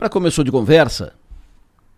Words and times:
Para 0.00 0.08
começo 0.08 0.42
de 0.42 0.50
conversa, 0.50 1.12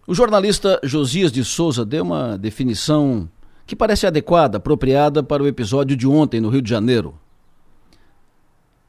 o 0.08 0.12
jornalista 0.12 0.80
Josias 0.82 1.30
de 1.30 1.44
Souza 1.44 1.84
deu 1.84 2.02
uma 2.02 2.36
definição 2.36 3.30
que 3.64 3.76
parece 3.76 4.08
adequada, 4.08 4.56
apropriada 4.56 5.22
para 5.22 5.40
o 5.40 5.46
episódio 5.46 5.96
de 5.96 6.04
ontem 6.04 6.40
no 6.40 6.48
Rio 6.48 6.60
de 6.60 6.68
Janeiro. 6.68 7.14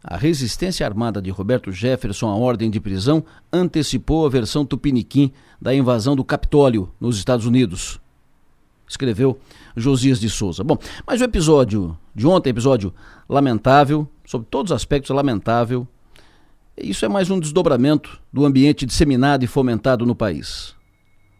A 0.03 0.17
resistência 0.17 0.83
armada 0.83 1.21
de 1.21 1.29
Roberto 1.29 1.71
Jefferson 1.71 2.27
à 2.27 2.35
ordem 2.35 2.71
de 2.71 2.79
prisão 2.81 3.23
antecipou 3.51 4.25
a 4.25 4.29
versão 4.29 4.65
tupiniquim 4.65 5.31
da 5.61 5.75
invasão 5.75 6.15
do 6.15 6.25
Capitólio 6.25 6.91
nos 6.99 7.15
Estados 7.15 7.45
Unidos. 7.45 8.01
Escreveu 8.89 9.37
Josias 9.77 10.19
de 10.19 10.27
Souza. 10.27 10.63
Bom, 10.63 10.79
mas 11.05 11.21
o 11.21 11.23
episódio 11.23 11.95
de 12.15 12.25
ontem, 12.25 12.49
episódio 12.49 12.91
lamentável, 13.29 14.07
sobre 14.25 14.47
todos 14.49 14.71
os 14.71 14.75
aspectos 14.75 15.15
lamentável, 15.15 15.87
isso 16.77 17.05
é 17.05 17.07
mais 17.07 17.29
um 17.29 17.39
desdobramento 17.39 18.19
do 18.31 18.45
ambiente 18.45 18.85
disseminado 18.85 19.43
e 19.43 19.47
fomentado 19.47 20.05
no 20.05 20.15
país. 20.15 20.73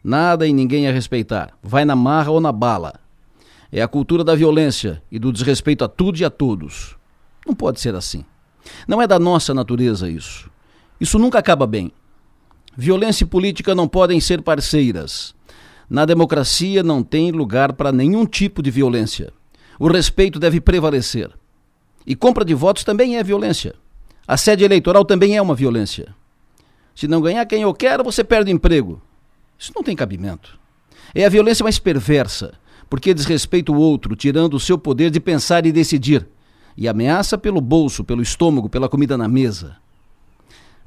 Nada 0.04 0.46
e 0.46 0.54
ninguém 0.54 0.88
a 0.88 0.92
respeitar. 0.92 1.58
Vai 1.62 1.86
na 1.86 1.96
marra 1.96 2.30
ou 2.30 2.40
na 2.40 2.52
bala. 2.52 3.00
É 3.72 3.82
a 3.82 3.88
cultura 3.88 4.24
da 4.24 4.36
violência 4.36 5.02
e 5.12 5.18
do 5.18 5.32
desrespeito 5.32 5.84
a 5.84 5.88
tudo 5.88 6.20
e 6.20 6.26
a 6.26 6.30
todos. 6.30 6.96
Não 7.48 7.56
pode 7.56 7.82
ser 7.82 7.96
assim. 7.96 8.24
Não 8.88 9.02
é 9.02 9.08
da 9.08 9.18
nossa 9.18 9.54
natureza 9.54 10.08
isso. 10.08 10.52
Isso 11.02 11.18
nunca 11.18 11.40
acaba 11.40 11.66
bem. 11.66 11.92
Violência 12.78 13.24
e 13.24 13.28
política 13.28 13.74
não 13.74 13.88
podem 13.88 14.20
ser 14.20 14.42
parceiras. 14.44 15.34
Na 15.90 16.06
democracia 16.06 16.84
não 16.84 17.02
tem 17.02 17.32
lugar 17.32 17.74
para 17.74 17.92
nenhum 17.92 18.26
tipo 18.26 18.62
de 18.62 18.70
violência. 18.70 19.34
O 19.80 19.88
respeito 19.88 20.40
deve 20.40 20.62
prevalecer. 20.62 21.32
E 22.06 22.16
compra 22.16 22.46
de 22.46 22.54
votos 22.54 22.84
também 22.84 23.18
é 23.18 23.24
violência. 23.24 23.74
A 24.28 24.38
sede 24.38 24.64
eleitoral 24.64 25.04
também 25.04 25.36
é 25.36 25.42
uma 25.42 25.56
violência. 25.56 26.16
Se 26.96 27.08
não 27.08 27.22
ganhar 27.22 27.46
quem 27.46 27.64
eu 27.64 27.74
quero, 27.74 28.04
você 28.04 28.24
perde 28.24 28.52
o 28.52 28.56
emprego. 28.56 29.02
Isso 29.58 29.74
não 29.76 29.84
tem 29.84 29.96
cabimento. 29.96 30.58
É 31.14 31.26
a 31.26 31.30
violência 31.30 31.64
mais 31.64 31.78
perversa, 31.78 32.54
porque 32.90 33.14
desrespeita 33.14 33.72
o 33.72 33.78
outro, 33.78 34.16
tirando 34.16 34.54
o 34.54 34.60
seu 34.60 34.78
poder 34.78 35.10
de 35.10 35.20
pensar 35.20 35.66
e 35.66 35.72
decidir, 35.72 36.28
e 36.78 36.88
ameaça 36.88 37.38
pelo 37.38 37.60
bolso, 37.60 38.04
pelo 38.04 38.22
estômago, 38.22 38.70
pela 38.70 38.90
comida 38.90 39.18
na 39.18 39.28
mesa. 39.28 39.76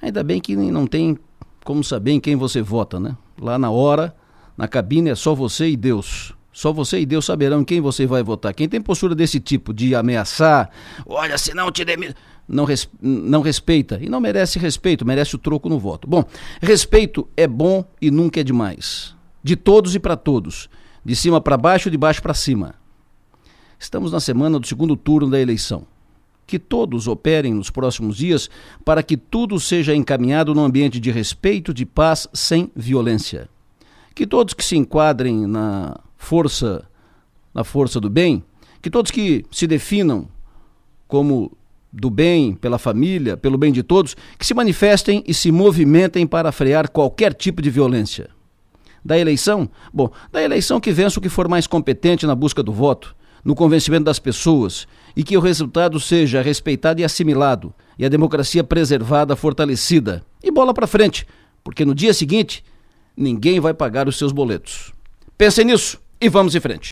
Ainda 0.00 0.23
bem 0.23 0.41
que 0.41 0.56
não 0.56 0.87
tem 0.87 1.19
como 1.65 1.83
saber 1.84 2.12
em 2.12 2.21
quem 2.21 2.37
você 2.37 2.62
vota, 2.62 2.98
né? 2.98 3.17
Lá 3.41 3.59
na 3.59 3.71
hora, 3.71 4.15
na 4.56 4.67
cabine 4.67 5.11
é 5.11 5.15
só 5.15 5.34
você 5.34 5.69
e 5.69 5.77
Deus. 5.77 6.33
Só 6.53 6.73
você 6.73 7.00
e 7.00 7.06
Deus 7.06 7.27
saberão 7.27 7.61
em 7.61 7.65
quem 7.65 7.81
você 7.81 8.06
vai 8.06 8.23
votar. 8.23 8.55
Quem 8.55 8.69
tem 8.69 8.81
postura 8.81 9.15
desse 9.15 9.39
tipo, 9.39 9.75
de 9.75 9.95
ameaçar, 9.95 10.71
olha, 11.06 11.37
se 11.37 11.53
não 11.53 11.71
te 11.71 11.84
demito 11.84 12.15
não, 12.49 12.65
res, 12.65 12.89
não 13.01 13.41
respeita 13.41 13.99
e 14.01 14.09
não 14.09 14.21
merece 14.21 14.59
respeito, 14.59 15.05
merece 15.05 15.35
o 15.35 15.39
troco 15.39 15.69
no 15.69 15.79
voto. 15.79 16.07
Bom, 16.07 16.25
respeito 16.61 17.29
é 17.37 17.47
bom 17.47 17.85
e 18.01 18.11
nunca 18.11 18.41
é 18.41 18.45
demais. 18.45 19.15
De 19.43 19.57
todos 19.57 19.95
e 19.95 19.99
para 19.99 20.17
todos. 20.17 20.69
De 21.05 21.15
cima 21.15 21.41
para 21.41 21.57
baixo, 21.57 21.91
de 21.91 21.97
baixo 21.97 22.23
para 22.23 22.35
cima. 22.35 22.75
Estamos 23.79 24.13
na 24.13 24.21
semana 24.21 24.59
do 24.59 24.67
segundo 24.67 24.97
turno 24.97 25.31
da 25.31 25.41
eleição. 25.41 25.87
Que 26.47 26.59
todos 26.59 27.09
operem 27.09 27.53
nos 27.53 27.71
próximos 27.71 28.17
dias 28.17 28.49
para 28.85 29.03
que 29.03 29.17
tudo 29.17 29.59
seja 29.59 29.95
encaminhado 29.95 30.55
num 30.55 30.65
ambiente 30.65 31.01
de 31.01 31.11
respeito, 31.11 31.75
de 31.75 31.85
paz, 31.85 32.29
sem 32.33 32.71
violência. 32.75 33.49
Que 34.15 34.27
todos 34.27 34.55
que 34.55 34.65
se 34.65 34.77
enquadrem 34.77 35.47
na 35.47 35.99
força, 36.17 36.89
na 37.53 37.65
força 37.65 38.01
do 38.01 38.09
bem, 38.09 38.45
que 38.81 38.89
todos 38.89 39.11
que 39.11 39.45
se 39.51 39.67
definam 39.67 40.29
como 41.09 41.53
do 41.97 42.11
bem, 42.11 42.55
pela 42.55 42.79
família, 42.79 43.37
pelo 43.37 43.57
bem 43.57 43.73
de 43.73 43.83
todos, 43.83 44.15
que 44.39 44.47
se 44.47 44.53
manifestem 44.53 45.25
e 45.27 45.33
se 45.33 45.51
movimentem 45.51 46.27
para 46.27 46.53
frear 46.53 46.91
qualquer 46.91 47.33
tipo 47.33 47.63
de 47.63 47.71
violência. 47.71 48.29
Da 49.03 49.19
eleição? 49.19 49.69
Bom, 49.93 50.11
da 50.31 50.43
eleição 50.43 50.79
que 50.79 50.93
vença 50.93 51.19
o 51.19 51.23
que 51.23 51.29
for 51.29 51.49
mais 51.49 51.67
competente 51.67 52.27
na 52.27 52.35
busca 52.35 52.63
do 52.63 52.73
voto, 52.73 53.17
no 53.43 53.55
convencimento 53.55 54.05
das 54.05 54.19
pessoas, 54.19 54.87
e 55.17 55.23
que 55.23 55.37
o 55.37 55.41
resultado 55.41 55.99
seja 55.99 56.43
respeitado 56.43 57.01
e 57.01 57.05
assimilado, 57.05 57.73
e 57.99 58.05
a 58.05 58.09
democracia 58.09 58.62
preservada, 58.62 59.35
fortalecida. 59.35 60.23
E 60.43 60.51
bola 60.51 60.75
para 60.75 60.87
frente, 60.87 61.27
porque 61.65 61.85
no 61.85 61.95
dia 61.95 62.12
seguinte 62.12 62.62
ninguém 63.17 63.59
vai 63.59 63.73
pagar 63.73 64.06
os 64.06 64.19
seus 64.19 64.33
boletos. 64.33 64.93
Pensem 65.39 65.65
nisso 65.65 65.99
e 66.21 66.29
vamos 66.29 66.55
em 66.55 66.61
frente. 66.61 66.85